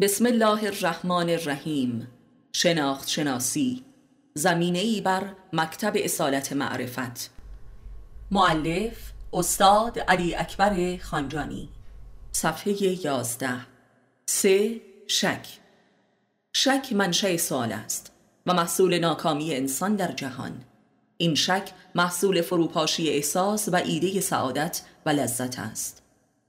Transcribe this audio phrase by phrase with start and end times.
[0.00, 2.08] بسم الله الرحمن الرحیم.
[2.52, 3.84] شناخت شناسی.
[4.34, 7.30] زمینه ای بر مکتب اصالت معرفت.
[8.30, 11.68] معلف استاد علی اکبر خانجانی.
[12.32, 13.66] صفحه یازده.
[14.26, 15.46] سه شک.
[16.52, 18.12] شک منشأ سوال است
[18.46, 20.64] و محصول ناکامی انسان در جهان.
[21.16, 25.97] این شک محصول فروپاشی احساس و ایده سعادت و لذت است.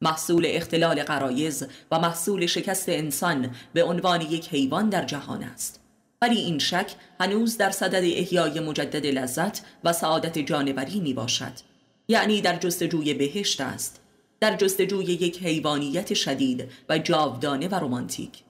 [0.02, 5.80] محصول اختلال قرایز و محصول شکست انسان به عنوان یک حیوان در جهان است.
[6.22, 11.54] ولی این شک هنوز در صدد احیای مجدد لذت و سعادت جانوری می باشد
[12.08, 14.02] یعنی در جستجوی بهشت است.
[14.40, 18.44] در جستجوی یک حیوانیت شدید و جاودانه و رمانتیک.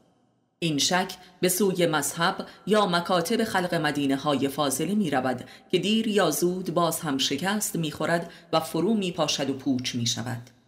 [0.60, 6.08] این شک به سوی مذهب یا مکاتب خلق مدینه های فاضله می رود که دیر
[6.08, 10.59] یا زود باز هم شکست می خورد و فرو می پاشد و پوچ می شود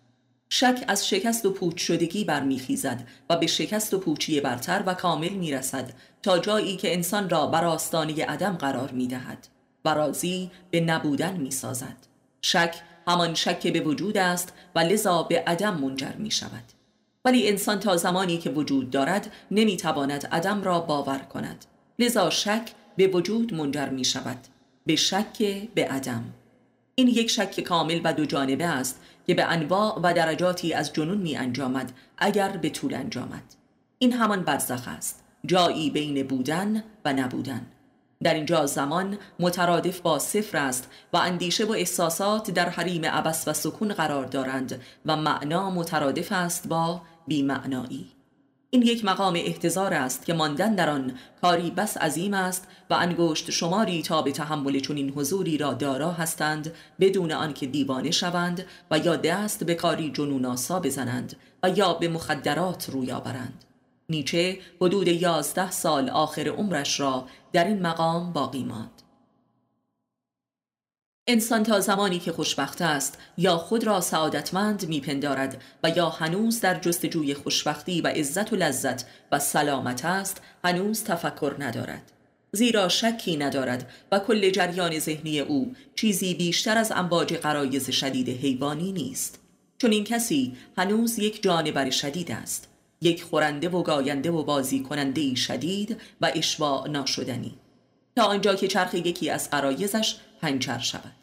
[0.53, 5.29] شک از شکست و پوچ شدگی برمیخیزد و به شکست و پوچی برتر و کامل
[5.29, 5.93] می‌رسد
[6.23, 9.47] تا جایی که انسان را بر آستانه عدم قرار می‌دهد
[9.85, 11.95] و راضی به نبودن می‌سازد.
[12.41, 12.75] شک
[13.07, 16.63] همان شک به وجود است و لذا به عدم منجر می شود
[17.25, 21.65] ولی انسان تا زمانی که وجود دارد نمی‌تواند عدم را باور کند.
[21.99, 24.37] لذا شک به وجود منجر می شود
[24.85, 26.33] به شک به عدم.
[26.95, 31.17] این یک شک کامل و دو جانبه است که به انواع و درجاتی از جنون
[31.17, 33.43] می انجامد اگر به طول انجامد.
[33.99, 37.65] این همان برزخ است جایی بین بودن و نبودن.
[38.23, 43.53] در اینجا زمان مترادف با صفر است و اندیشه و احساسات در حریم عبس و
[43.53, 48.20] سکون قرار دارند و معنا مترادف است با بیمعنایی.
[48.73, 53.51] این یک مقام احتضار است که ماندن در آن کاری بس عظیم است و انگشت
[53.51, 59.15] شماری تا به تحمل چنین حضوری را دارا هستند بدون آنکه دیوانه شوند و یا
[59.15, 63.65] دست به کاری جنوناسا بزنند و یا به مخدرات روی آورند.
[64.09, 69.00] نیچه حدود یازده سال آخر عمرش را در این مقام باقی ماند.
[71.27, 76.79] انسان تا زمانی که خوشبخت است یا خود را سعادتمند میپندارد و یا هنوز در
[76.79, 82.11] جستجوی خوشبختی و عزت و لذت و سلامت است هنوز تفکر ندارد.
[82.51, 88.91] زیرا شکی ندارد و کل جریان ذهنی او چیزی بیشتر از انباج قرایز شدید حیوانی
[88.91, 89.39] نیست.
[89.77, 92.69] چون این کسی هنوز یک جانور شدید است
[93.01, 97.53] یک خورنده و گاینده و بازی کننده شدید و اشباع ناشدنی.
[98.15, 101.20] تا آنجا که چرخ یکی از قرایزش پنچر شود.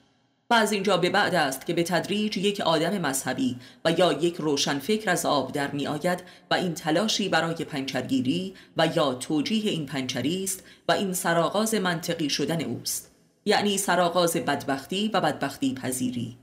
[0.51, 4.37] و از اینجا به بعد است که به تدریج یک آدم مذهبی و یا یک
[4.37, 9.87] روشنفکر از آب در می آید و این تلاشی برای پنچرگیری و یا توجیه این
[9.87, 13.11] پنچری است و این سراغاز منطقی شدن اوست
[13.45, 16.39] یعنی سراغاز بدبختی و بدبختی پذیری.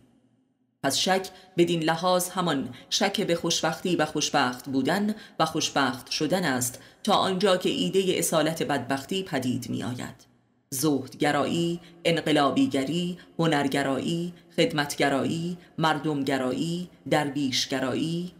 [0.83, 6.81] پس شک بدین لحاظ همان شک به خوشبختی و خوشبخت بودن و خوشبخت شدن است
[7.03, 10.34] تا آنجا که ایده اصالت بدبختی پدید می آید
[10.79, 18.31] زهدگرایی، انقلابیگری، هنرگرایی، خدمتگرایی، مردمگرایی، درویشگرایی.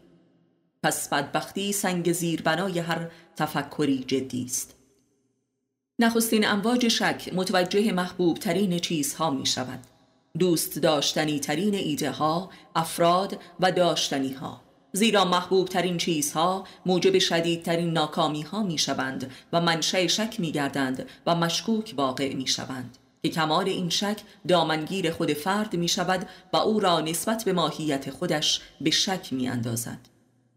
[0.84, 4.76] پس بدبختی سنگ زیربنای هر تفکری جدی است.
[6.00, 9.80] نخستین امواج شک متوجه محبوب ترین چیزها می شود.
[10.40, 14.65] دوست داشتنی ترین ایده ها، افراد و داشتنی ها
[14.96, 21.06] زیرا محبوب ترین چیزها موجب شدیدترین ناکامی ها می شوند و منشأ شک می گردند
[21.26, 26.58] و مشکوک واقع می شوند که کمال این شک دامنگیر خود فرد می شود و
[26.58, 30.00] او را نسبت به ماهیت خودش به شک می اندازد.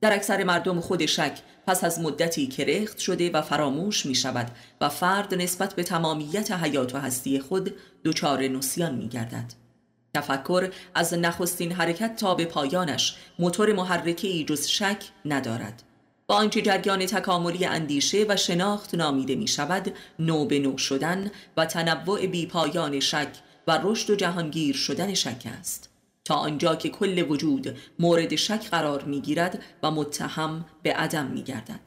[0.01, 4.51] در اکثر مردم خود شک پس از مدتی کرخت شده و فراموش می شود
[4.81, 7.75] و فرد نسبت به تمامیت حیات و هستی خود
[8.05, 9.68] دچار نسیان می گردد.
[10.15, 15.83] تفکر از نخستین حرکت تا به پایانش موتور محرکه ای جز شک ندارد.
[16.27, 21.67] با آنچه جریان تکاملی اندیشه و شناخت نامیده می شود نو به نو شدن و
[21.67, 23.29] تنوع بی پایان شک
[23.67, 25.91] و رشد و جهانگیر شدن شک است.
[26.25, 31.43] تا آنجا که کل وجود مورد شک قرار می گیرد و متهم به عدم می
[31.43, 31.81] گردد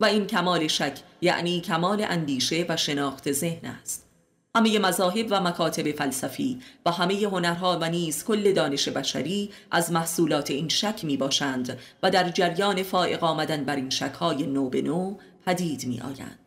[0.00, 4.07] و این کمال شک یعنی کمال اندیشه و شناخت ذهن است.
[4.56, 10.50] همه مذاهب و مکاتب فلسفی و همه هنرها و نیز کل دانش بشری از محصولات
[10.50, 15.16] این شک می باشند و در جریان فائق آمدن بر این شکهای نو به نو
[15.46, 16.38] پدید می آیند.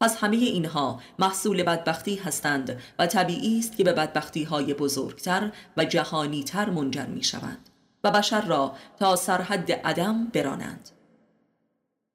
[0.00, 5.84] پس همه اینها محصول بدبختی هستند و طبیعی است که به بدبختی های بزرگتر و
[5.84, 7.70] جهانی تر منجر می شوند
[8.04, 10.90] و بشر را تا سرحد عدم برانند.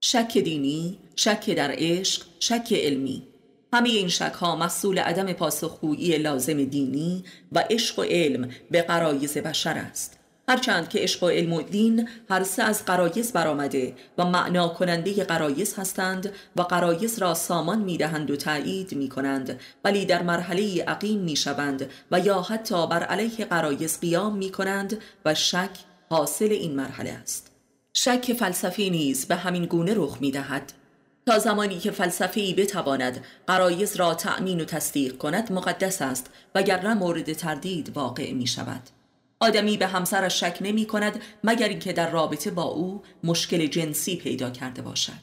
[0.01, 3.27] شک دینی، شک در عشق، شک علمی
[3.75, 9.37] همه این شک ها مسئول عدم پاسخگویی لازم دینی و عشق و علم به قرایز
[9.37, 10.19] بشر است.
[10.47, 15.23] هرچند که عشق و علم و دین هر سه از قرایز برآمده و معنا کننده
[15.23, 21.19] قرایز هستند و قرایز را سامان می‌دهند و تایید می کنند ولی در مرحله عقیم
[21.19, 25.71] می شوند و یا حتی بر علیه قرایز قیام می کنند و شک
[26.09, 27.51] حاصل این مرحله است.
[27.93, 30.73] شک فلسفی نیز به همین گونه رخ می دهد
[31.27, 37.33] تا زمانی که فلسفی بتواند قرایز را تأمین و تصدیق کند مقدس است وگرنه مورد
[37.33, 38.81] تردید واقع می شود
[39.39, 44.49] آدمی به همسرش شک نمی کند مگر اینکه در رابطه با او مشکل جنسی پیدا
[44.49, 45.13] کرده باشد.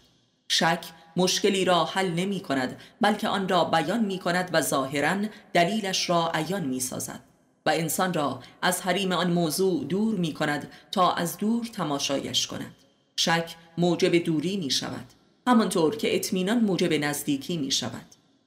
[0.48, 0.84] شک
[1.16, 5.16] مشکلی را حل نمی کند بلکه آن را بیان می کند و ظاهرا
[5.52, 7.20] دلیلش را عیان می سازد
[7.66, 12.74] و انسان را از حریم آن موضوع دور می کند تا از دور تماشایش کند.
[13.16, 15.06] شک موجب دوری می شود
[15.46, 18.06] همانطور که اطمینان موجب نزدیکی می شود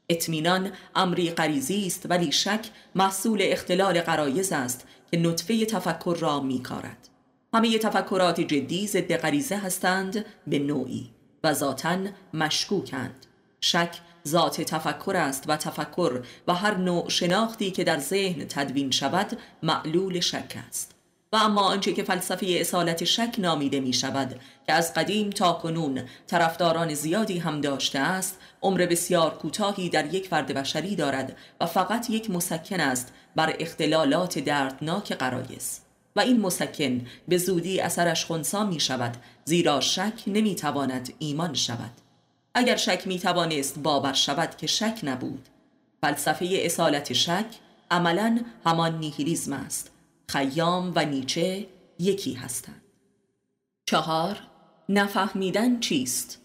[0.09, 7.09] اطمینان امری غریزی است ولی شک محصول اختلال قرایز است که نطفه تفکر را میکارد.
[7.53, 11.09] همه تفکرات جدی ضد غریزه هستند به نوعی
[11.43, 11.97] و ذاتا
[12.33, 13.25] مشکوکند.
[13.61, 19.37] شک ذات تفکر است و تفکر و هر نوع شناختی که در ذهن تدوین شود
[19.63, 20.94] معلول شک است.
[21.35, 26.01] و اما آنچه که فلسفه اصالت شک نامیده می شود که از قدیم تا کنون
[26.27, 32.09] طرفداران زیادی هم داشته است عمر بسیار کوتاهی در یک فرد بشری دارد و فقط
[32.09, 35.79] یک مسکن است بر اختلالات دردناک قرایز
[36.15, 41.91] و این مسکن به زودی اثرش خونسا می شود زیرا شک نمی تواند ایمان شود.
[42.53, 45.49] اگر شک می توانست باور شود که شک نبود.
[46.01, 47.45] فلسفه اصالت شک
[47.91, 49.94] عملا همان نیهیلیزم است.
[50.27, 51.67] خیام و نیچه
[51.99, 52.81] یکی هستند.
[53.85, 54.37] چهار
[54.89, 56.41] نفهمیدن چیست؟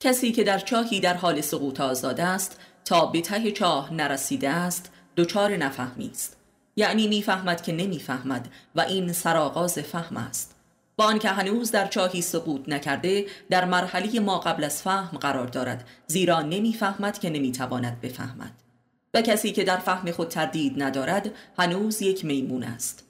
[0.00, 4.92] کسی که در چاهی در حال سقوط آزاد است تا به ته چاه نرسیده است
[5.16, 6.36] دچار نفهمی است.
[6.76, 10.54] یعنی می‌فهمد که نمی‌فهمد و این سرآغاز فهم است.
[10.96, 15.88] با آنکه هنوز در چاهی سقوط نکرده در مرحله ما قبل از فهم قرار دارد
[16.06, 18.52] زیرا نمی‌فهمد که نمی‌تواند بفهمد.
[19.14, 23.04] و کسی که در فهم خود تردید ندارد هنوز یک میمون است.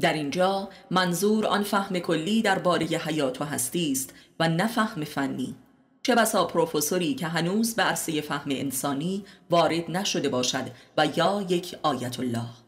[0.00, 5.56] در اینجا منظور آن فهم کلی درباره حیات و هستی است و نه فهم فنی.
[6.02, 11.76] چه بسا پروفسوری که هنوز به عرصه فهم انسانی وارد نشده باشد و یا یک
[11.82, 12.67] آیت الله.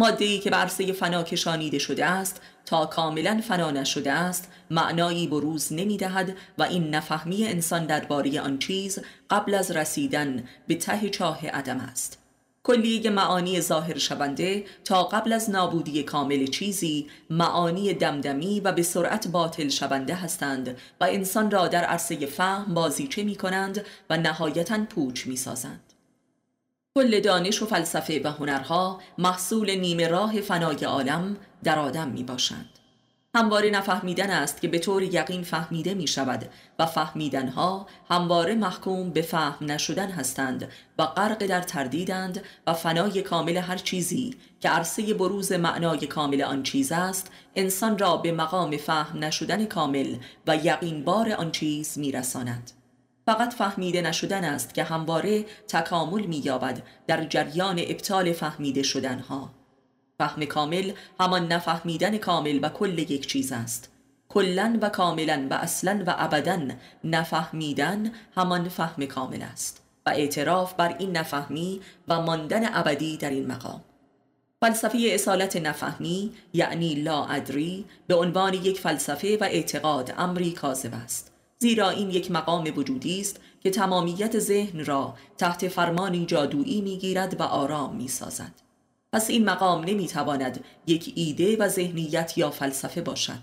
[0.00, 5.72] ماده که به عرصه فنا کشانیده شده است تا کاملا فنا نشده است معنایی بروز
[5.72, 8.98] نمی دهد و این نفهمی انسان درباره آن چیز
[9.30, 12.18] قبل از رسیدن به ته چاه عدم است
[12.62, 19.28] کلیه معانی ظاهر شونده تا قبل از نابودی کامل چیزی معانی دمدمی و به سرعت
[19.28, 25.26] باطل شونده هستند و انسان را در عرصه فهم بازیچه می کنند و نهایتا پوچ
[25.26, 25.89] می سازند.
[26.98, 32.68] کل دانش و فلسفه و هنرها محصول نیمه راه فنای عالم در آدم می باشند.
[33.34, 39.22] همواره نفهمیدن است که به طور یقین فهمیده می شود و فهمیدنها همواره محکوم به
[39.22, 45.52] فهم نشدن هستند و غرق در تردیدند و فنای کامل هر چیزی که عرصه بروز
[45.52, 50.16] معنای کامل آن چیز است انسان را به مقام فهم نشدن کامل
[50.46, 52.79] و یقین بار آن چیز می رساند.
[53.30, 59.50] فقط فهمیده نشدن است که همواره تکامل می یابد در جریان ابطال فهمیده شدنها.
[60.18, 63.92] فهم کامل همان نفهمیدن کامل و کل یک چیز است.
[64.28, 66.68] کلا و کاملا و اصلا و ابدا
[67.04, 73.46] نفهمیدن همان فهم کامل است و اعتراف بر این نفهمی و ماندن ابدی در این
[73.46, 73.80] مقام.
[74.60, 81.29] فلسفه اصالت نفهمی یعنی لا ادری به عنوان یک فلسفه و اعتقاد امری کاذب است.
[81.62, 87.42] زیرا این یک مقام وجودی است که تمامیت ذهن را تحت فرمانی جادویی می‌گیرد و
[87.42, 88.52] آرام می‌سازد.
[89.12, 93.38] پس این مقام نمی‌تواند یک ایده و ذهنیت یا فلسفه باشد.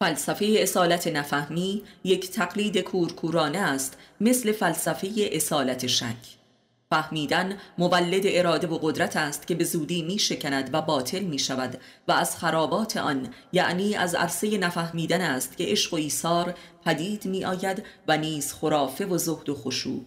[0.00, 6.43] فلسفه اصالت نفهمی یک تقلید کورکورانه است مثل فلسفه اصالت شک.
[6.90, 11.80] فهمیدن مولد اراده و قدرت است که به زودی می شکند و باطل می شود
[12.08, 17.44] و از خرابات آن یعنی از عرصه نفهمیدن است که عشق و ایثار پدید می
[17.44, 20.04] آید و نیز خرافه و زهد و خشوع.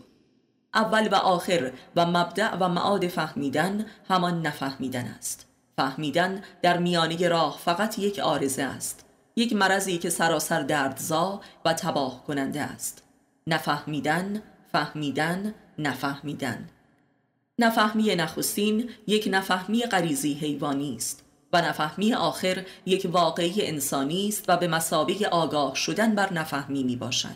[0.74, 5.48] اول و آخر و مبدع و معاد فهمیدن همان نفهمیدن است.
[5.78, 9.06] فهمیدن در میانه راه فقط یک آرزه است
[9.36, 13.04] یک مرضی که سراسر دردزا و تباه کننده است.
[13.48, 14.42] نفهمیدن
[14.72, 16.70] فهمیدن نفهمیدن.
[17.60, 24.58] نفهمی نخستین یک نفهمی غریزی حیوانی است و نفهمی آخر یک واقعی انسانی است و
[24.58, 27.36] به مسابقه آگاه شدن بر نفهمی می باشد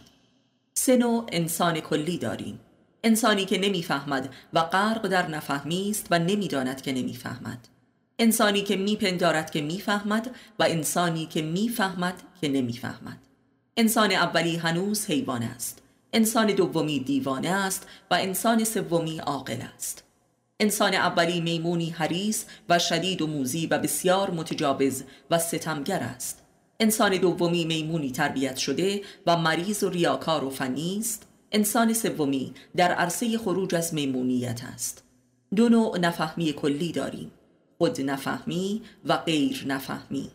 [0.73, 2.59] سه نوع انسان کلی داریم.
[3.03, 7.67] انسانی که نمی‌فهمد و غرق در نفهمی است و نمی‌داند که نمی‌فهمد.
[8.19, 13.17] انسانی که میپندارد که می‌فهمد و انسانی که می‌فهمد که نمی‌فهمد.
[13.77, 15.80] انسان اولی هنوز حیوان است.
[16.13, 20.03] انسان دومی دیوانه است و انسان سومی عاقل است.
[20.59, 26.41] انسان اولی میمونی حریس و شدید و موزی و بسیار متجاوز و ستمگر است.
[26.79, 31.27] انسان دومی میمونی تربیت شده و مریض و ریاکار و فنی است.
[31.51, 35.03] انسان سومی در عرصه خروج از میمونیت است.
[35.55, 37.31] دو نوع نفهمی کلی داریم
[37.77, 40.29] خود نفهمی و غیر نفهمی.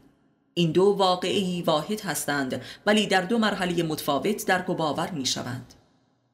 [0.59, 5.75] این دو واقعی واحد هستند ولی در دو مرحله متفاوت در و باور می شوند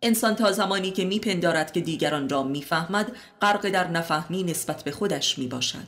[0.02, 5.38] انسان تا زمانی که میپندارد که دیگران را می‌فهمد غرق در نفهمی نسبت به خودش
[5.38, 5.86] می باشد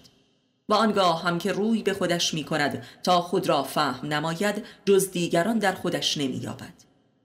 [0.69, 5.11] و آنگاه هم که روی به خودش می کند تا خود را فهم نماید جز
[5.11, 6.75] دیگران در خودش نمی یابد.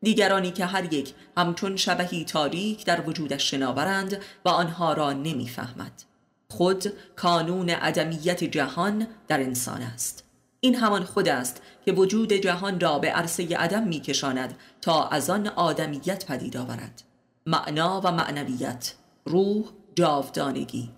[0.02, 6.04] دیگرانی که هر یک همچون شبهی تاریک در وجودش شناورند و آنها را نمی‌فهمد.
[6.50, 10.29] خود کانون عدمیت جهان در انسان است
[10.62, 15.48] این همان خود است که وجود جهان را به عرصه عدم میکشاند تا از آن
[15.48, 17.04] آدمیت پدید آورد.
[17.46, 18.94] معنا و معنویت
[19.26, 20.90] روح جاودانگی.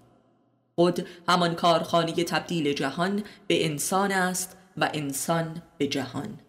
[0.76, 6.40] خود همان کارخانه تبدیل جهان به انسان است و انسان به جهان.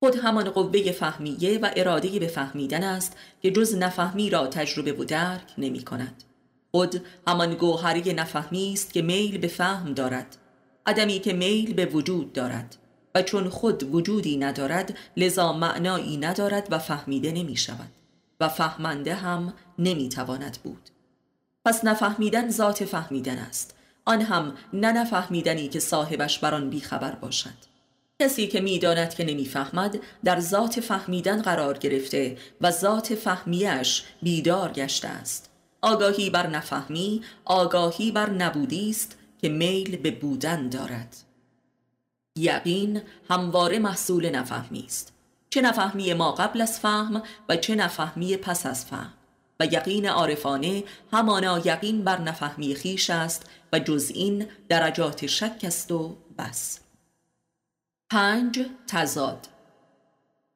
[0.00, 5.04] خود همان قوه فهمیه و اراده به فهمیدن است که جز نفهمی را تجربه و
[5.04, 6.22] درک نمی کند
[6.70, 10.36] خود همان گوهری نفهمی است که میل به فهم دارد.
[10.88, 12.76] عدمی که میل به وجود دارد
[13.14, 17.88] و چون خود وجودی ندارد لذا معنایی ندارد و فهمیده نمی شود
[18.40, 20.90] و فهمنده هم نمی تواند بود.
[21.64, 23.74] پس نفهمیدن ذات فهمیدن است.
[24.04, 27.68] آن هم نه نفهمیدنی که صاحبش بر آن بیخبر باشد.
[28.20, 35.08] کسی که می‌داند که نمی‌فهمد در ذات فهمیدن قرار گرفته و ذات فهمیش بیدار گشته
[35.08, 35.50] است.
[35.82, 41.16] آگاهی بر نفهمی آگاهی بر نبودی است که میل به بودن دارد.
[42.38, 45.12] یقین همواره محصول نفهمی است.
[45.50, 49.12] چه نفهمی ما قبل از فهم و چه نفهمی پس از فهم.
[49.60, 55.92] و یقین عارفانه همانا یقین بر نفهمی خیش است و جز این درجات شک است
[55.92, 56.80] و بس.
[58.10, 59.48] پنج تزاد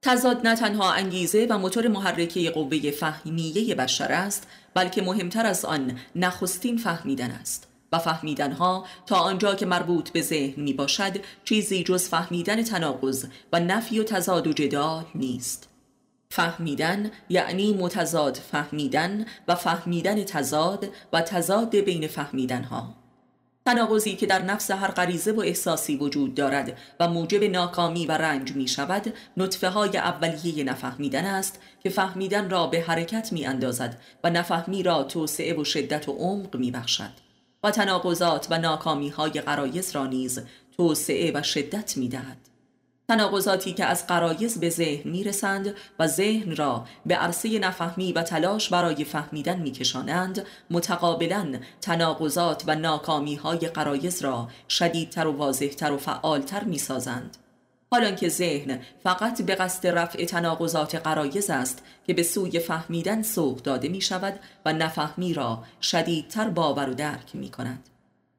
[0.03, 5.99] تزاد نه تنها انگیزه و موتور محرکه قوه فهمیه بشر است بلکه مهمتر از آن
[6.17, 7.72] نخستین فهمیدن است.
[7.93, 13.61] و فهمیدنها تا آنجا که مربوط به ذهن می باشد چیزی جز فهمیدن تناقض و
[13.61, 15.69] نفی و تزاد و جدال نیست.
[16.31, 22.95] فهمیدن یعنی متضاد فهمیدن و فهمیدن تزاد و تزاد بین فهمیدنها.
[23.67, 28.53] تناقضی که در نفس هر غریزه و احساسی وجود دارد و موجب ناکامی و رنج
[28.53, 34.31] می شود نطفه های اولیه نفهمیدن است که فهمیدن را به حرکت می اندازد و
[34.31, 37.32] نفهمی را توسعه و شدت و عمق می بخشد
[37.63, 40.41] و تناقضات و ناکامی های قرایز را نیز
[40.77, 42.37] توسعه و شدت می دهد.
[43.09, 48.23] تناقضاتی که از قرایز به ذهن می رسند و ذهن را به عرصه نفهمی و
[48.23, 55.93] تلاش برای فهمیدن می کشانند متقابلا تناقضات و ناکامی های قرایز را شدیدتر و واضحتر
[55.93, 57.37] و فعالتر می سازند
[57.93, 63.63] حالان که ذهن فقط به قصد رفع تناقضات قرایز است که به سوی فهمیدن سوق
[63.63, 67.89] داده می شود و نفهمی را شدیدتر باور و درک می کند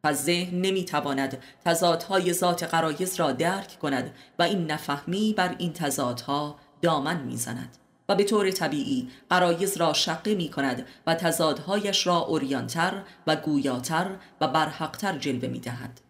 [0.04, 6.56] پس ذهن نمی‌تواند تضادهای ذات قرایز را درک کند و این نفهمی بر این تضادها
[6.82, 7.78] دامن می‌زند
[8.10, 14.16] و به طور طبیعی قرایز را شقه می کند و تضادهایش را اوریانتر و گویاتر
[14.42, 16.02] و برحقتر جلوه می دهد.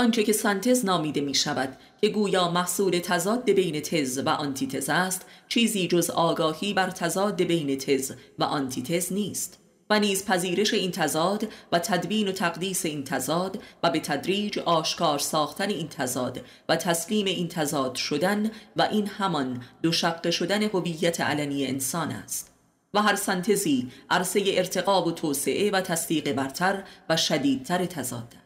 [0.00, 5.26] آنچه که سنتز نامیده می شود که گویا محصول تضاد بین تز و آنتیتز است
[5.48, 9.58] چیزی جز آگاهی بر تضاد بین تز و آنتیتز نیست.
[9.90, 15.18] و نیز پذیرش این تضاد و تدبین و تقدیس این تضاد و به تدریج آشکار
[15.18, 21.20] ساختن این تضاد و تسلیم این تضاد شدن و این همان دو شق شدن هویت
[21.20, 22.52] علنی انسان است.
[22.94, 28.39] و هر سنتزی عرصه ارتقاب و توسعه و تصدیق برتر و شدیدتر تضاد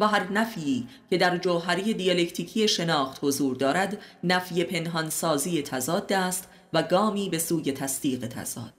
[0.00, 6.82] و هر نفی که در جوهری دیالکتیکی شناخت حضور دارد نفی پنهانسازی تضاد است و
[6.82, 8.77] گامی به سوی تصدیق تضاد.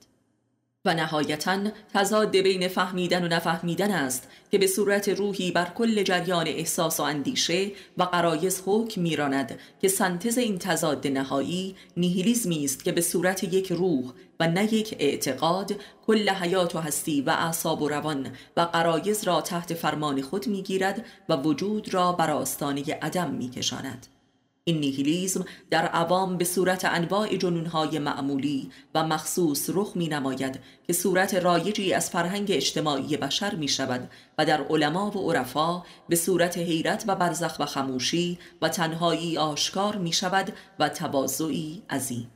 [0.86, 1.60] و نهایتا
[1.94, 7.04] تضاد بین فهمیدن و نفهمیدن است که به صورت روحی بر کل جریان احساس و
[7.04, 13.44] اندیشه و قرایز حکم میراند که سنتز این تضاد نهایی نیهیلیزمی است که به صورت
[13.44, 15.76] یک روح و نه یک اعتقاد
[16.08, 21.06] کل حیات و هستی و اعصاب و روان و قرایز را تحت فرمان خود می‌گیرد
[21.30, 24.08] و وجود را بر آستانه عدم میکشاند.
[24.70, 30.94] این نیهیلیزم در عوام به صورت انواع جنونهای معمولی و مخصوص رخ می نماید که
[30.94, 36.58] صورت رایجی از فرهنگ اجتماعی بشر می شود و در علما و عرفا به صورت
[36.58, 42.32] حیرت و برزخ و خموشی و تنهایی آشکار می شود و تواضعی عظیم.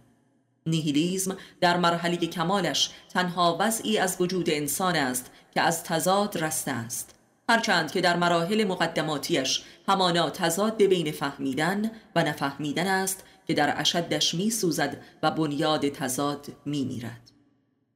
[0.65, 7.12] نیهیلیزم در مرحله کمالش تنها وضعی از وجود انسان است که از تضاد رسته است.
[7.49, 14.33] هرچند که در مراحل مقدماتیش همانا تضاد بین فهمیدن و نفهمیدن است که در اشدش
[14.33, 17.31] می سوزد و بنیاد تضاد می میرد.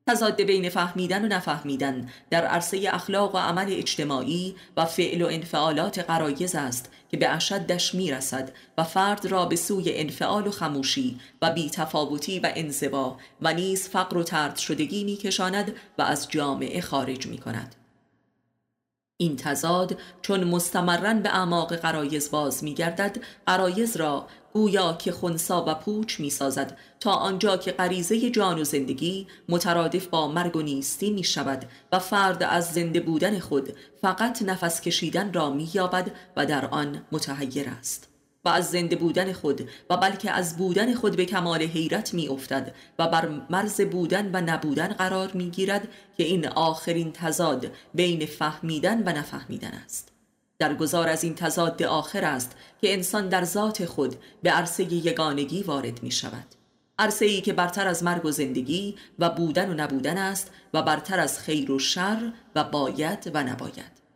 [0.08, 6.00] تضاد بین فهمیدن و نفهمیدن در عرصه اخلاق و عمل اجتماعی و فعل و انفعالات
[6.00, 11.20] قرایز است که به اشدش می رسد و فرد را به سوی انفعال و خموشی
[11.42, 16.82] و بیتفاوتی و انزوا و نیز فقر و ترد شدگی می کشاند و از جامعه
[16.82, 17.76] خارج می کند.
[19.20, 25.76] این تضاد چون مستمرن به اعماق قرایز باز میگردد قرایز را گویا که خونسا و
[25.76, 31.10] پوچ می سازد تا آنجا که غریزه جان و زندگی مترادف با مرگ و نیستی
[31.10, 33.70] می شود و فرد از زنده بودن خود
[34.02, 38.17] فقط نفس کشیدن را می یابد و در آن متحیر است.
[38.48, 42.76] و از زنده بودن خود و بلکه از بودن خود به کمال حیرت می افتد
[43.00, 45.88] و بر مرز بودن و نبودن قرار می گیرد
[46.18, 50.12] که این آخرین تضاد بین فهمیدن و نفهمیدن است.
[50.60, 55.64] در گذار از این تضاد آخر است که انسان در ذات خود به عرصه یگانگی
[55.64, 56.46] وارد می شود
[57.00, 61.20] عرصه ای که برتر از مرگ و زندگی و بودن و نبودن است و برتر
[61.20, 64.07] از خیر و شر و باید و نباید.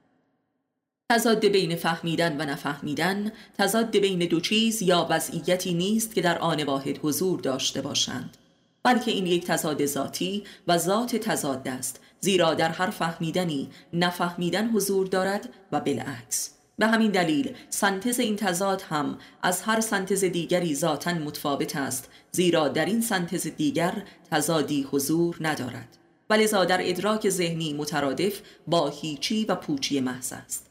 [1.12, 6.64] تضاد بین فهمیدن و نفهمیدن تضاد بین دو چیز یا وضعیتی نیست که در آن
[6.64, 8.38] واحد حضور داشته باشند.
[8.84, 15.08] بلکه این یک تضاد ذاتی و ذات تضاد است زیرا در هر فهمیدنی نفهمیدن حضور
[15.08, 16.50] دارد و بالعکس.
[16.78, 22.68] به همین دلیل سنتز این تضاد هم از هر سنتز دیگری ذاتا متفاوت است زیرا
[22.68, 25.98] در این سنتز دیگر تضادی حضور ندارد.
[26.30, 30.71] ولذا در ادراک ذهنی مترادف با هیچی و پوچی محض است.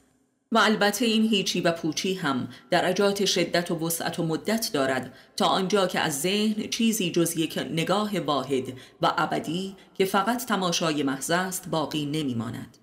[0.53, 5.47] و البته این هیچی و پوچی هم درجات شدت و وسعت و مدت دارد تا
[5.47, 8.65] آنجا که از ذهن چیزی جز یک نگاه واحد
[9.03, 12.77] و ابدی که فقط تماشای محض است باقی نمی ماند.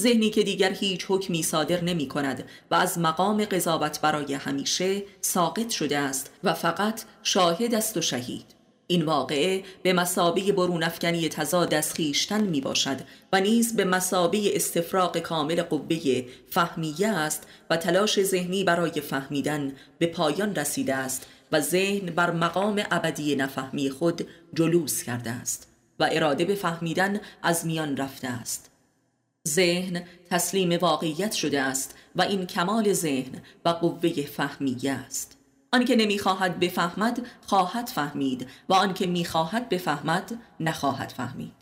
[0.00, 5.70] ذهنی که دیگر هیچ حکمی صادر نمی کند و از مقام قضاوت برای همیشه ساقط
[5.70, 8.55] شده است و فقط شاهد است و شهید
[8.86, 12.96] این واقعه به مسابه برون افکنی تضاد از خیشتن می باشد
[13.32, 20.06] و نیز به مسابه استفراق کامل قوه فهمیه است و تلاش ذهنی برای فهمیدن به
[20.06, 25.68] پایان رسیده است و ذهن بر مقام ابدی نفهمی خود جلوس کرده است
[26.00, 28.70] و اراده به فهمیدن از میان رفته است.
[29.48, 35.35] ذهن تسلیم واقعیت شده است و این کمال ذهن و قوه فهمیه است.
[35.72, 41.52] آنکه نمی‌خواهد بفهمد خواهد فهمید و آنکه می‌خواهد بفهمد نخواهد فهمید.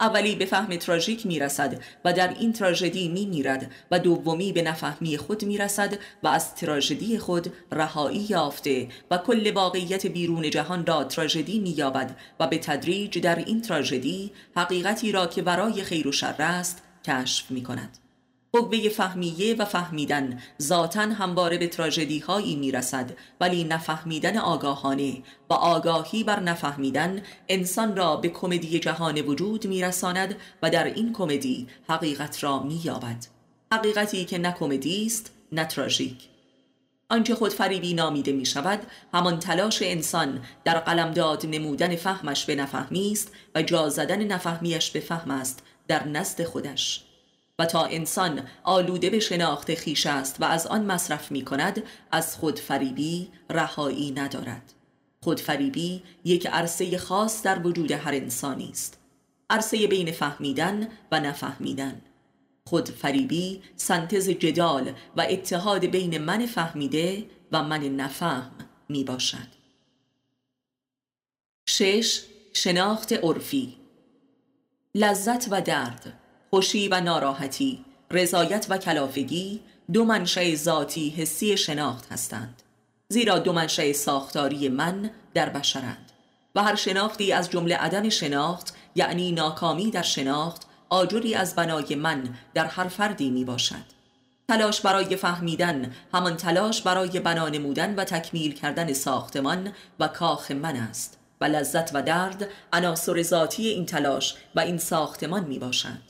[0.00, 5.44] اولی به فهم تراژیک می‌رسد و در این تراژدی میمیرد و دومی به نفهمی خود
[5.44, 12.16] می‌رسد و از تراژدی خود رهایی یافته و کل واقعیت بیرون جهان را تراژدی مییابد
[12.40, 17.50] و به تدریج در این تراژدی حقیقتی را که برای خیر و شر است کشف
[17.50, 18.03] می‌کند.
[18.54, 20.42] قوه فهمیه و فهمیدن.
[20.62, 25.22] ذاتا همواره به تراژدی هایی می‌رسد ولی نفهمیدن آگاهانه.
[25.50, 31.66] و آگاهی بر نفهمیدن انسان را به کمدی جهان وجود میرساند و در این کمدی
[31.88, 33.26] حقیقت را مییابد.
[33.72, 36.28] حقیقتی که نه کمدی است نه تراژیک.
[37.10, 38.80] آنچه خود فریبی نامیده می شود
[39.14, 45.00] همان تلاش انسان در قلمداد نمودن فهمش به نفهمی است و جا زدن نفهمیش به
[45.00, 47.04] فهم است در نزد خودش.
[47.58, 52.36] و تا انسان آلوده به شناخت خیش است و از آن مصرف می کند از
[52.36, 54.72] خودفریبی رهایی ندارد.
[55.22, 58.98] خودفریبی یک عرصه خاص در وجود هر انسانی است.
[59.50, 62.02] عرصه بین فهمیدن و نفهمیدن.
[62.66, 68.50] خودفریبی سنتز جدال و اتحاد بین من فهمیده و من نفهم
[68.88, 69.48] می باشد
[71.68, 73.76] شش شناخت عرفی.
[74.94, 76.13] لذت و درد.
[76.54, 79.60] خوشی و ناراحتی رضایت و کلافگی
[79.92, 82.62] دو منشأ ذاتی حسی شناخت هستند.
[83.08, 86.12] زیرا دو منشأ ساختاری من در بشرند
[86.54, 92.34] و هر شناختی از جمله عدم شناخت یعنی ناکامی در شناخت آجری از بنای من
[92.54, 93.84] در هر فردی می باشد.
[94.48, 100.76] تلاش برای فهمیدن همان تلاش برای بنا نمودن و تکمیل کردن ساختمان و کاخ من
[100.76, 106.02] است و لذت و درد عناصر ذاتی این تلاش و این ساختمان می باشند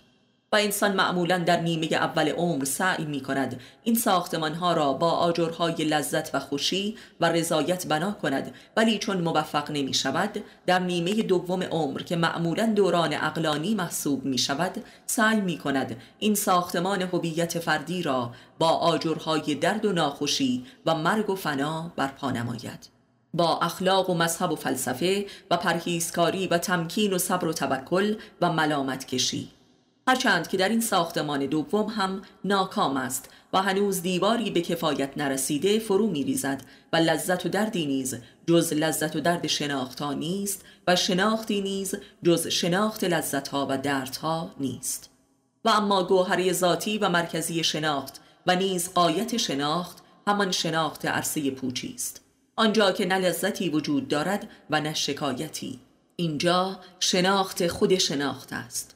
[0.54, 5.10] و انسان معمولا در نیمه اول عمر سعی می کند این ساختمان ها را با
[5.10, 11.22] آجرهای لذت و خوشی و رضایت بنا کند ولی چون موفق نمی شود در نیمه
[11.22, 17.58] دوم عمر که معمولا دوران اقلانی محسوب می شود سعی می کند این ساختمان هویت
[17.58, 22.88] فردی را با آجرهای درد و ناخوشی و مرگ و فنا برپا نماید.
[23.34, 28.52] با اخلاق و مذهب و فلسفه و پرهیزکاری و تمکین و صبر و توکل و
[28.52, 29.50] ملامت کشی.
[30.08, 35.78] هرچند که در این ساختمان دوم هم ناکام است و هنوز دیواری به کفایت نرسیده
[35.78, 36.62] فرو می ریزد
[36.92, 42.46] و لذت و دردی نیز جز لذت و درد شناختها نیست و شناختی نیز جز
[42.46, 45.10] شناخت لذتها و دردها نیست.
[45.64, 51.92] و اما گوهره ذاتی و مرکزی شناخت و نیز قایت شناخت همان شناخت عرصه پوچی
[51.94, 52.20] است.
[52.56, 55.80] آنجا که نه لذتی وجود دارد و نه شکایتی.
[56.16, 58.93] اینجا شناخت خود شناخت است.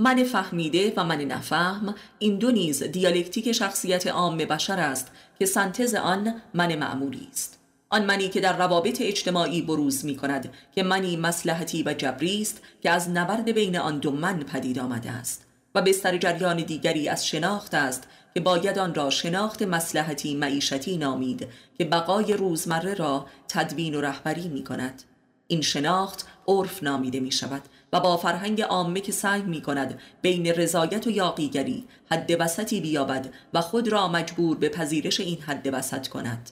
[0.00, 5.94] من فهمیده و من نفهم این دو نیز دیالکتیک شخصیت عام بشر است که سنتز
[5.94, 7.58] آن من معمولی است.
[7.90, 12.62] آن منی که در روابط اجتماعی بروز می کند که منی مسلحتی و جبری است
[12.82, 17.26] که از نبرد بین آن دو من پدید آمده است و بستر جریان دیگری از
[17.26, 23.94] شناخت است که باید آن را شناخت مسلحتی معیشتی نامید که بقای روزمره را تدوین
[23.94, 25.02] و رهبری می کند.
[25.46, 30.46] این شناخت عرف نامیده می شود و با فرهنگ عامه که سعی می کند بین
[30.46, 36.08] رضایت و یاقیگری حد وسطی بیابد و خود را مجبور به پذیرش این حد وسط
[36.08, 36.50] کند.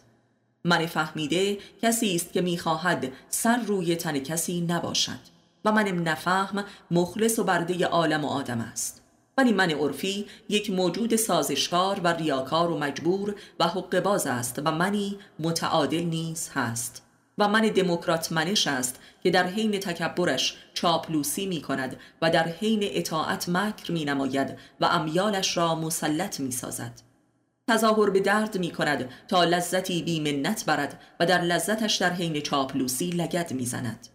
[0.65, 7.39] من فهمیده کسی است که می‌خواهد سر روی تن کسی نباشد و من نفهم مخلص
[7.39, 9.03] و برده عالم و آدم است.
[9.39, 14.71] ولی من عرفی یک موجود سازشکار و ریاکار و مجبور و حق باز است و
[14.71, 17.03] منی متعادل نیز هست.
[17.39, 22.81] و من دموکرات منش است که در حین تکبرش چاپلوسی می کند و در حین
[22.83, 26.93] اطاعت مکر می نماید و امیالش را مسلط می سازد.
[27.69, 32.41] تظاهر به درد می کند تا لذتی بی منت برد و در لذتش در حین
[32.41, 34.09] چاپلوسی لگد می زند.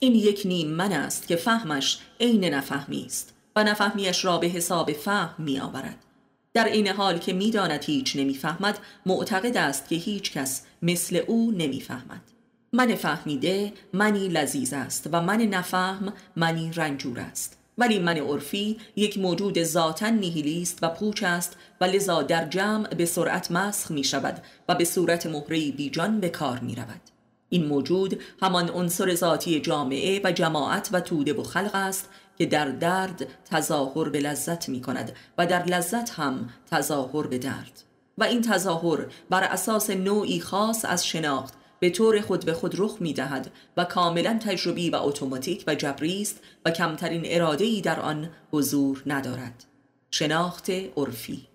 [0.00, 4.92] این یک نیم من است که فهمش عین نفهمی است و نفهمیش را به حساب
[4.92, 6.04] فهم می آورد.
[6.54, 12.20] در این حال که می‌داند هیچ نمی‌فهمد معتقد است که هیچ کس مثل او نمی‌فهمد
[12.72, 19.18] من فهمیده منی لذیذ است و من نفهم منی رنجور است ولی من عرفی یک
[19.18, 24.42] موجود ذاتا نیهیلیست و پوچ است و لذا در جمع به سرعت مسخ می شود
[24.68, 27.00] و به صورت مهره بیجان به کار می رود.
[27.48, 32.68] این موجود همان عنصر ذاتی جامعه و جماعت و توده و خلق است که در
[32.68, 37.82] درد تظاهر به لذت می کند و در لذت هم تظاهر به درد
[38.18, 42.96] و این تظاهر بر اساس نوعی خاص از شناخت به طور خود به خود رخ
[43.00, 48.00] می دهد و کاملا تجربی و اتوماتیک و جبری است و کمترین اراده ای در
[48.00, 49.64] آن حضور ندارد.
[50.10, 51.46] شناخت عرفی.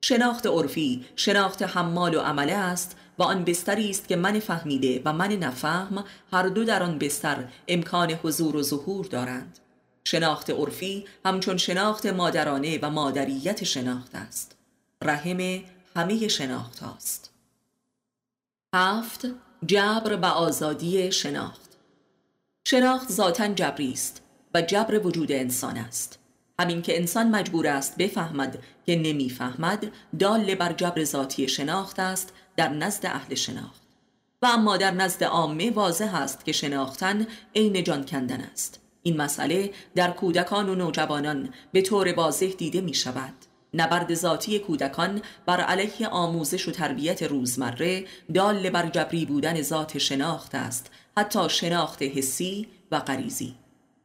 [0.00, 5.12] شناخت عرفی شناخت حمال و عمله است و آن بستری است که من فهمیده و
[5.12, 9.58] من نفهم هر دو در آن بستر امکان حضور و ظهور دارند.
[10.04, 14.56] شناخت عرفی همچون شناخت مادرانه و مادریت شناخت است.
[15.04, 15.60] رحم
[15.96, 17.30] همه شناخت هاست.
[18.74, 19.26] هفت
[19.66, 21.70] جبر و آزادی شناخت.
[22.64, 24.22] شناخت ذاتا جبری است
[24.54, 26.18] و جبر وجود انسان است.
[26.58, 32.68] همین که انسان مجبور است بفهمد که نمی‌فهمد دال بر جبر ذاتی شناخت است در
[32.68, 33.82] نزد اهل شناخت.
[34.42, 38.80] و اما در نزد عامه واضح است که شناختن عین جان کندن است.
[39.02, 43.34] این مسئله در کودکان و نوجوانان به طور واضح دیده می شود
[43.76, 50.54] نبرد ذاتی کودکان بر علیه آموزش و تربیت روزمره دال بر جبری بودن ذات شناخت
[50.54, 53.54] است حتی شناخت حسی و غریزی.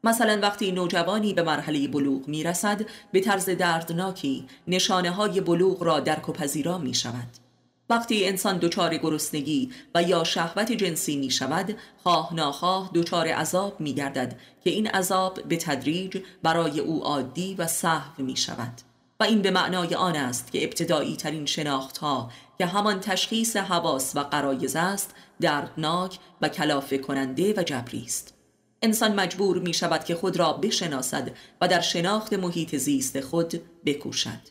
[0.03, 2.81] مثلا وقتی نوجوانی به مرحله بلوغ می رسد
[3.11, 7.27] به طرز دردناکی نشانه های بلوغ را درک و پذیرا می شود
[7.89, 13.93] وقتی انسان دچار گرسنگی و یا شهوت جنسی می شود خواه ناخواه دچار عذاب می
[13.93, 18.90] گردد که این عذاب به تدریج برای او عادی و صحو می شود
[19.21, 24.15] و این به معنای آن است که ابتدایی ترین شناخت ها که همان تشخیص حواس
[24.15, 28.33] و قرایز است دردناک و کلافه کننده و جبری است.
[28.81, 31.31] انسان مجبور می شود که خود را بشناسد
[31.61, 34.41] و در شناخت محیط زیست خود بکوشد.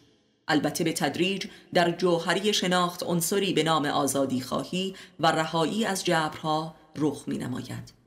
[0.49, 6.75] البته به تدریج در جوهری شناخت عنصری به نام آزادی خواهی و رهایی از جبرها
[6.97, 8.00] رخ می نماید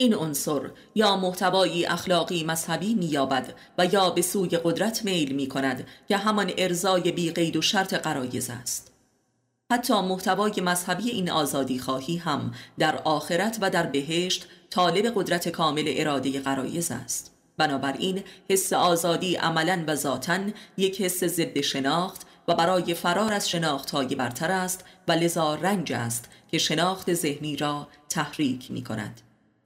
[0.00, 5.86] این عنصر یا محتوایی اخلاقی مذهبی مییابد و یا به سوی قدرت میل می کند
[6.08, 8.92] که همان ارزای بی قید و شرط قرایز است.
[9.72, 15.84] حتی محتوای مذهبی این آزادی خواهی هم در آخرت و در بهشت طالب قدرت کامل
[15.86, 17.34] اراده قرایز است.
[17.56, 20.38] بنابراین حس آزادی عملا و ذاتا
[20.76, 25.92] یک حس ضد شناخت و برای فرار از شناخت های برتر است و لذا رنج
[25.92, 29.20] است که شناخت ذهنی را تحریک می کند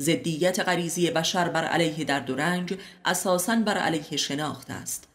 [0.05, 5.09] زدیت غریزی بشر بر علیه درد و رنج اساساً بر علیه شناخت است.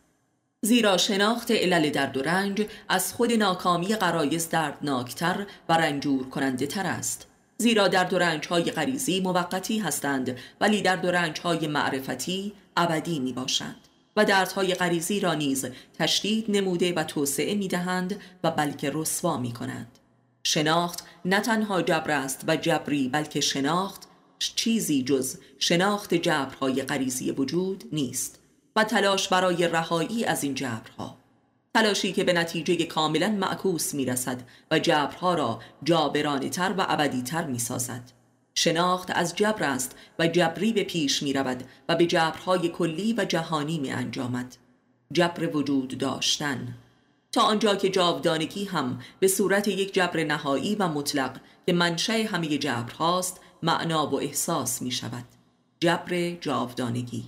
[0.61, 6.85] زیرا شناخت علل درد و رنج از خود ناکامی قرایز دردناکتر و رنجور کننده تر
[6.85, 7.27] است.
[7.57, 13.19] زیرا درد و رنج های غریزی موقتی هستند ولی درد و رنج های معرفتی ابدی
[13.19, 13.75] می باشند
[14.15, 15.65] و دردهای غریزی را نیز
[15.99, 19.99] تشدید نموده و توسعه می دهند و بلکه رسوا می کنند
[20.43, 24.08] شناخت نه تنها جبر است و جبری بلکه شناخت
[24.39, 28.39] چیزی جز شناخت جبرهای غریزی وجود نیست
[28.75, 31.17] و تلاش برای رهایی از این جبرها
[31.73, 37.21] تلاشی که به نتیجه کاملا معکوس می رسد و جبرها را جابرانه تر و ابدی
[37.21, 38.11] تر می سازد.
[38.55, 43.25] شناخت از جبر است و جبری به پیش می رود و به جبرهای کلی و
[43.25, 44.55] جهانی می انجامد.
[45.13, 46.77] جبر وجود داشتن
[47.31, 52.57] تا آنجا که جاودانگی هم به صورت یک جبر نهایی و مطلق که منشأ همه
[52.57, 55.25] جبر هاست معنا و احساس می شود
[55.79, 57.25] جبر جاودانگی.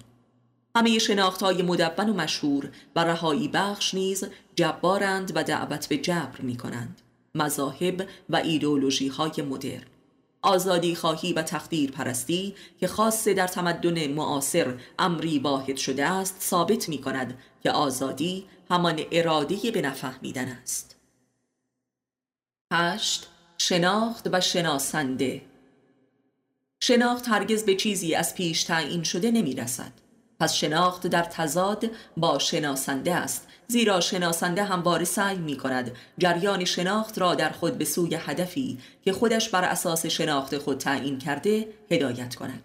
[0.76, 4.24] همه شناخت های مدون و مشهور و رهایی بخش نیز
[4.56, 7.02] جبارند و دعوت به جبر می کنند
[7.36, 9.86] مذاهب و ایدئولوژی های مدرن.
[10.42, 16.90] آزادی خواهی و تقدیر پرستی که خاصه در تمدن معاصر امری واحد شده است ثابت
[16.90, 20.96] می کند که آزادی همان اراده به نفهمیدن است.
[22.74, 23.28] هشت.
[23.58, 25.42] شناخت و شناسنده.
[26.84, 29.92] شناخت هرگز به چیزی از پیش تعیین شده نمی رسد
[30.40, 37.20] پس شناخت در تضاد با شناسنده است زیرا شناسنده همواره سعی می کند جریان شناخت
[37.20, 42.36] را در خود به سوی هدفی که خودش بر اساس شناخت خود تعیین کرده هدایت
[42.36, 42.64] کند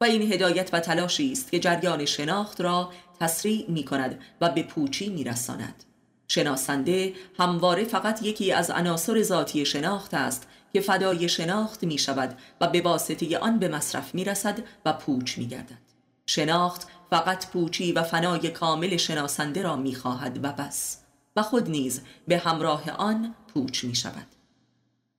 [0.00, 4.62] و این هدایت و تلاشی است که جریان شناخت را تسریع می کند و به
[4.62, 5.84] پوچی می رساند.
[6.28, 12.68] شناسنده همواره فقط یکی از عناصر ذاتی شناخت است که فدای شناخت می شود و
[12.68, 15.78] به واسطه آن به مصرف می رسد و پوچ می گردد.
[16.26, 20.98] شناخت فقط پوچی و فنای کامل شناسنده را می خواهد و بس
[21.36, 24.26] و خود نیز به همراه آن پوچ می شود.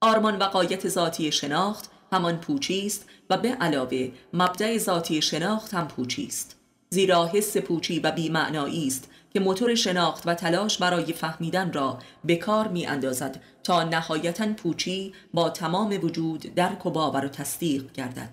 [0.02, 5.88] آرمان و قایت ذاتی شناخت همان پوچی است و به علاوه مبدع ذاتی شناخت هم
[5.88, 6.56] پوچی است
[6.90, 12.36] زیرا حس پوچی و بیمعنایی است که موتور شناخت و تلاش برای فهمیدن را به
[12.36, 18.30] کار می اندازد تا نهایتا پوچی با تمام وجود درک و باور و تصدیق گردد.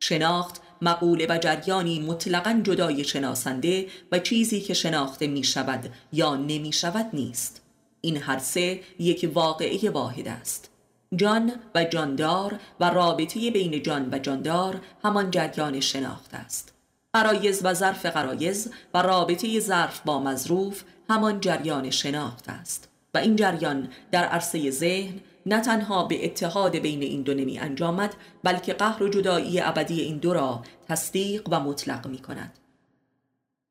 [0.00, 6.72] شناخت مقوله و جریانی مطلقا جدای شناسنده و چیزی که شناخته می شود یا نمی
[6.72, 7.62] شود نیست.
[8.00, 10.70] این هر سه یک واقعه واحد است.
[11.16, 16.77] جان و جاندار و رابطه بین جان و جاندار همان جریان شناخت است.
[17.12, 23.36] قرایز و ظرف قرایز و رابطه ظرف با مظروف همان جریان شناخت است و این
[23.36, 29.02] جریان در عرصه ذهن نه تنها به اتحاد بین این دو نمی انجامد بلکه قهر
[29.02, 32.58] و جدایی ابدی این دو را تصدیق و مطلق می کند.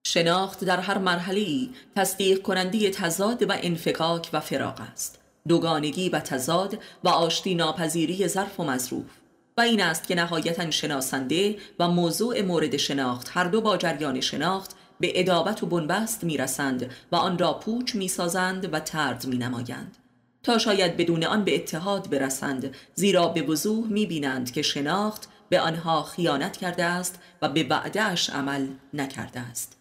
[0.07, 5.19] شناخت در هر مرحله تصدیق کننده تضاد و انفکاک و فراق است.
[5.47, 9.09] دوگانگی و تضاد و آشتی ناپذیری ظرف و مظروف.
[9.57, 14.71] و این است که نهایتا شناسنده و موضوع مورد شناخت هر دو با جریان شناخت
[14.99, 19.97] به ادابت و بنبست می‌رسند و آن را پوچ می‌سازند و ترد می نمایند
[20.43, 25.59] تا شاید بدون آن به اتحاد برسند زیرا به وضوح می بینند که شناخت به
[25.59, 29.76] آنها خیانت کرده است و به وعدهش عمل نکرده است.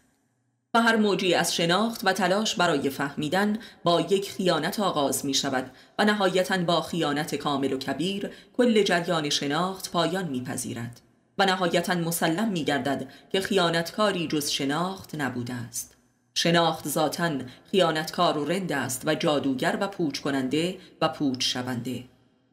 [0.76, 5.70] و هر موجی از شناخت و تلاش برای فهمیدن با یک خیانت آغاز می شود
[5.98, 11.00] و نهایتا با خیانت کامل و کبیر کل جریان شناخت پایان می پذیرد
[11.38, 15.96] و نهایتا مسلم می گردد که خیانتکاری جز شناخت نبوده است.
[16.34, 17.30] شناخت ذاتا
[17.70, 22.04] خیانتکار و رند است و جادوگر و پوچ کننده و پوچ شونده.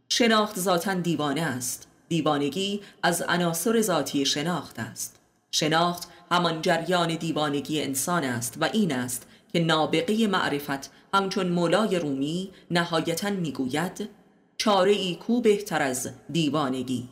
[0.09, 1.87] شناخت ذاتا دیوانه است.
[2.09, 5.19] دیوانگی از عناصر ذاتی شناخت است.
[5.51, 12.51] شناخت همان جریان دیوانگی انسان است و این است که نابغه معرفت همچون مولای رومی
[12.71, 14.09] نهایتا می‌گوید
[14.57, 17.09] چاره ای کو بهتر از دیوانگی؟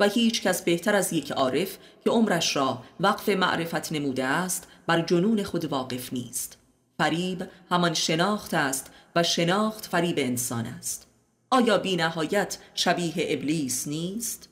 [0.00, 5.00] و هیچ کس بهتر از یک عارف که عمرش را وقف معرفت نموده است بر
[5.00, 6.58] جنون خود واقف نیست.
[6.98, 11.06] فریب همان شناخت است و شناخت فریب انسان است.
[11.50, 14.48] آیا بی نهایت شبیه ابلیس نیست؟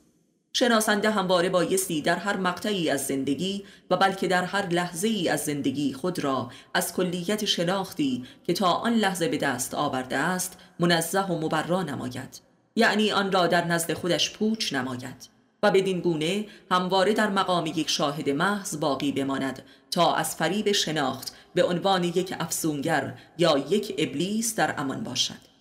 [0.57, 5.45] شناسنده همواره بایستی در هر مقطعی از زندگی و بلکه در هر لحظه ای از
[5.45, 11.21] زندگی خود را از کلیت شناختی که تا آن لحظه به دست آورده است منزه
[11.21, 12.39] و مبرا نماید.
[12.75, 15.29] یعنی آن را در نزد خودش پوچ نماید.
[15.63, 21.35] و بدین گونه همواره در مقام یک شاهد محض باقی بماند تا از فریب شناخت
[21.55, 25.55] به عنوان یک افسونگر یا یک ابلیس در امان باشد.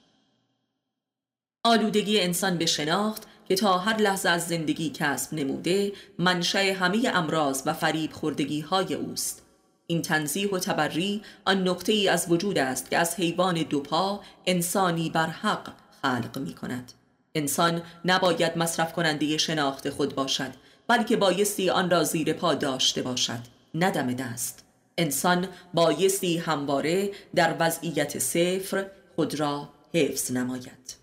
[1.64, 7.62] آلودگی انسان به شناخت که تا هر لحظه از زندگی کسب نموده منشأ همه امراض
[7.66, 9.42] و فریب خوردگی های اوست.
[9.86, 15.10] این تنزیح و تبری آن نقطه ای از وجود است که از حیوان دوپا انسانی
[15.10, 16.92] بر حق خلق می کند
[17.34, 20.50] انسان نباید مصرف کننده شناخت خود باشد
[20.86, 23.40] بلکه بایستی آن را زیر پا داشته باشد.
[23.74, 24.64] ندم دست.
[24.98, 30.96] انسان بایستی همواره در وضعیت صفر خود را حفظ نماید.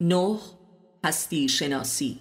[0.00, 0.38] نه
[1.04, 2.18] هستی شناسی.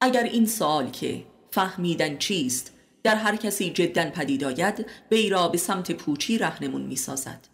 [0.00, 5.58] اگر این سوال که فهمیدن چیست در هر کسی جدا پدید آید وی را به
[5.58, 7.48] سمت پوچی رهنمون می سازد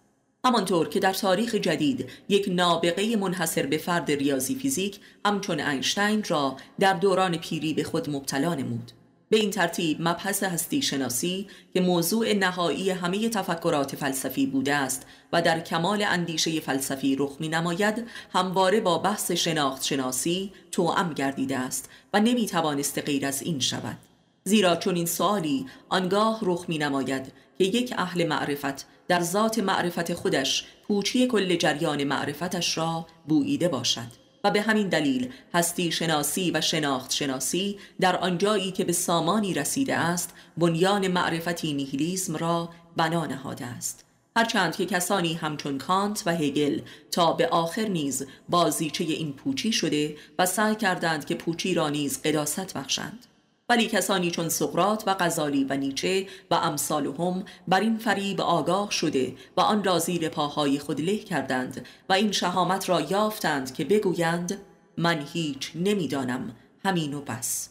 [0.44, 6.56] همانطور که در تاریخ جدید یک نابغه منحصر به فرد ریاضی فیزیک همچون اینشتین را
[6.78, 8.92] در دوران پیری به خود مبتلا نمود.
[9.30, 15.42] به این ترتیب مبحث هستی شناسی که موضوع نهایی همه تفکرات فلسفی بوده است و
[15.42, 21.90] در کمال اندیشه فلسفی رخ می نماید همواره با بحث شناخت شناسی توأم گردیده است
[22.14, 23.96] و نمی توانست غیر از این شود.
[24.44, 30.14] زیرا چون این سوالی آنگاه رخ می نماید که یک اهل معرفت در ذات معرفت
[30.14, 34.29] خودش پوچی کل جریان معرفتش را بوییده باشد.
[34.44, 39.96] و به همین دلیل هستی شناسی و شناخت شناسی در آنجایی که به سامانی رسیده
[39.96, 44.05] است بنیان معرفتی نیهیلیسم را بنا نهاده است.
[44.37, 50.16] هرچند که کسانی همچون کانت و هگل تا به آخر نیز بازیچه این پوچی شده
[50.38, 53.26] و سعی کردند که پوچی را نیز قداست بخشند.
[53.70, 59.35] ولی کسانی چون سقرات و غزالی و نیچه و امثالهم بر این فریب آگاه شده
[59.56, 64.61] و آن را زیر پاهای خود له کردند و این شهامت را یافتند که بگویند
[64.96, 66.56] من هیچ نمی‌دانم.
[66.85, 67.68] همین و بس.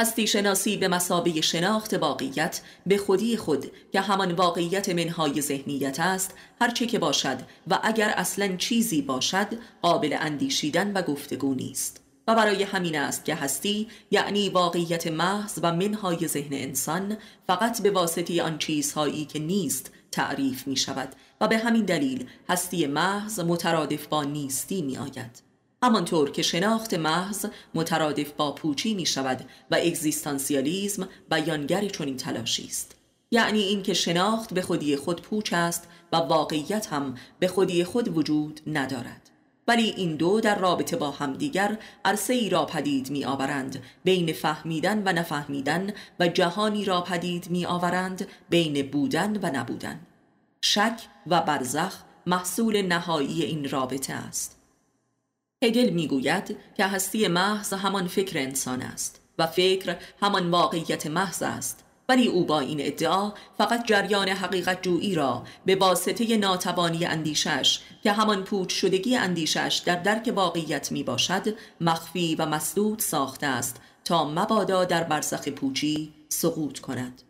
[0.00, 6.34] هستی شناسی به مسابه شناخت واقعیت به خودی خود که همان واقعیت منهای ذهنیت است
[6.60, 7.38] هرچه که باشد
[7.70, 9.48] و اگر اصلا چیزی باشد
[9.82, 12.05] قابل اندیشیدن و گفتگو نیست.
[12.26, 17.90] و برای همین است که هستی یعنی واقعیت محض و منهای ذهن انسان فقط به
[17.90, 21.08] واسطه آن چیزهایی که نیست تعریف می شود
[21.40, 25.42] و به همین دلیل هستی محض مترادف با نیستی می آید.
[25.82, 32.96] همانطور که شناخت محض مترادف با پوچی می شود و اگزیستانسیالیزم بیانگر چنین تلاشی است.
[33.30, 38.60] یعنی اینکه شناخت به خودی خود پوچ است و واقعیت هم به خودی خود وجود
[38.66, 39.25] ندارد.
[39.68, 45.02] ولی این دو در رابطه با همدیگر عرصه ای را پدید می آورند بین فهمیدن
[45.08, 50.00] و نفهمیدن و جهانی را پدید می آورند بین بودن و نبودن.
[50.60, 54.56] شک و برزخ محصول نهایی این رابطه است.
[55.64, 61.85] هگل می‌گوید که هستی محض همان فکر انسان است و فکر همان واقعیت محض است.
[62.08, 68.12] ولی او با این ادعا فقط جریان حقیقت جویی را به واسطه ناتوانی اندیشش که
[68.12, 74.24] همان پوچ شدگی اندیشش در درک واقعیت می باشد مخفی و مسدود ساخته است تا
[74.24, 77.22] مبادا در برزخ پوچی سقوط کند.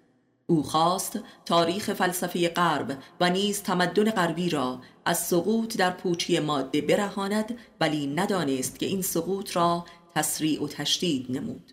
[0.46, 6.80] او خواست تاریخ فلسفه غرب و نیز تمدن غربی را از سقوط در پوچی ماده
[6.80, 9.84] برهاند ولی ندانست که این سقوط را
[10.14, 11.72] تسریع و تشدید نمود.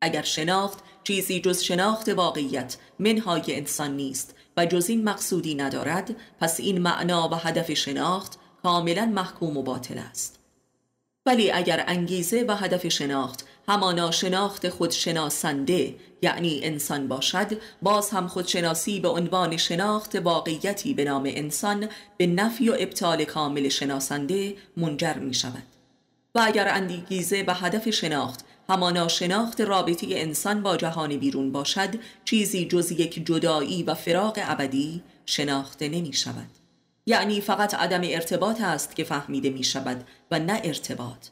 [0.00, 6.60] اگر شناخت چیزی جز شناخت واقعیت منهای انسان نیست و جز این مقصودی ندارد پس
[6.60, 10.38] این معنا و هدف شناخت کاملا محکوم و باطل است.
[11.26, 19.00] ولی اگر انگیزه و هدف شناخت همانا شناخت خودشناسنده یعنی انسان باشد باز هم خودشناسی
[19.00, 25.34] به عنوان شناخت واقعیتی به نام انسان به نفی و ابطال کامل شناسنده منجر می
[25.34, 25.62] شود
[26.34, 31.90] و اگر انگیزه و هدف شناخت همانا شناخت رابطه انسان با جهان بیرون باشد
[32.24, 36.50] چیزی جز یک جدایی و فراق ابدی شناخته نمی شود.
[37.06, 41.28] یعنی فقط عدم ارتباط است که فهمیده می شود و نه ارتباط.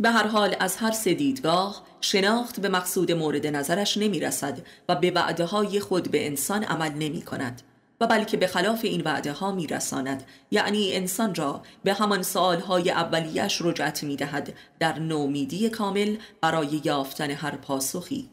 [0.00, 4.94] به هر حال از هر سه دیدگاه شناخت به مقصود مورد نظرش نمی رسد و
[4.94, 7.62] به وعده های خود به انسان عمل نمی کند.
[8.00, 12.24] و بلکه به خلاف این وعده ها می رساند یعنی انسان را به همان
[12.68, 18.30] های اولیش رجعت می دهد در نومیدی کامل برای یافتن هر پاسخی.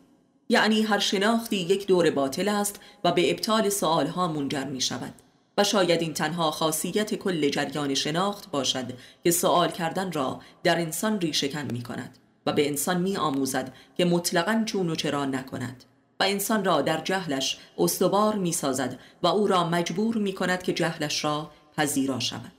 [0.49, 3.71] یعنی هر شناختی یک دور باطل است و به ابطال
[4.07, 5.13] ها منجر می شود
[5.57, 8.93] و شاید این تنها خاصیت کل جریان شناخت باشد
[9.23, 14.05] که سوال کردن را در انسان ریشهکن می کند و به انسان می آموزد که
[14.05, 15.83] مطلقا چون و چرا نکند.
[16.19, 20.73] و انسان را در جهلش استوار می سازد و او را مجبور می کند که
[20.73, 22.51] جهلش را پذیرا شود.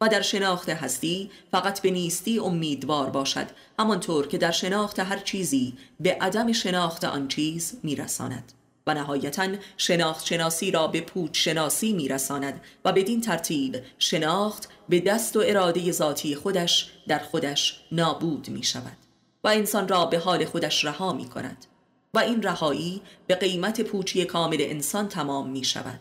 [0.00, 3.46] و در شناخت هستی فقط به نیستی امیدوار باشد
[3.78, 8.52] همانطور که در شناخت هر چیزی به عدم شناخت آن چیز میرساند.
[8.86, 15.36] و نهایتا شناخت شناسی را به پوچ شناسی میرساند و بدین ترتیب شناخت به دست
[15.36, 18.96] و اراده ذاتی خودش در خودش نابود می شود
[19.44, 21.66] و انسان را به حال خودش رها می کند
[22.14, 26.00] و این رهایی به قیمت پوچی کامل انسان تمام می شود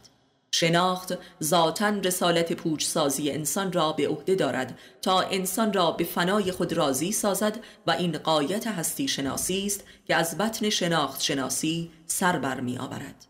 [0.52, 6.52] شناخت ذاتا رسالت پوچ سازی انسان را به عهده دارد تا انسان را به فنای
[6.52, 12.40] خود راضی سازد و این قایت هستی شناسی است که از بطن شناخت شناسی سر
[12.40, 13.26] بر می آورد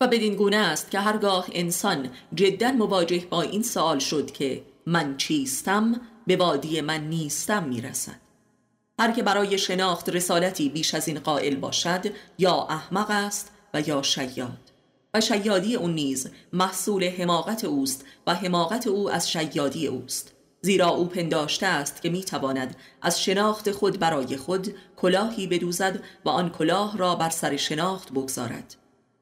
[0.00, 5.16] و بدین گونه است که هرگاه انسان جدا مواجه با این سوال شد که من
[5.16, 8.29] چیستم به وادی من نیستم می‌رسد.
[9.00, 12.06] هر که برای شناخت رسالتی بیش از این قائل باشد
[12.38, 14.72] یا احمق است و یا شیاد.
[15.14, 20.32] و شیادی او نیز محصول حماقت اوست و حماقت او از شیادی اوست.
[20.60, 26.50] زیرا او پنداشته است که می‌تواند از شناخت خود برای خود کلاهی بدوزد و آن
[26.50, 28.74] کلاه را بر سر شناخت بگذارد.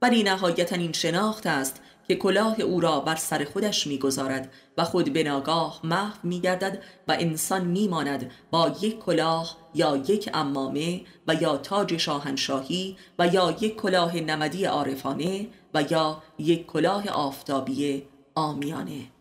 [0.03, 5.13] ولی نهایتا این شناخت است که کلاه او را بر سر خودش می‌گذارد و خود
[5.13, 11.57] به ناگاه محو میگردد و انسان میماند با یک کلاه یا یک امامه و یا
[11.57, 18.03] تاج شاهنشاهی و یا یک کلاه نمدی عارفانه و یا یک کلاه آفتابی
[18.35, 19.18] آمیانه.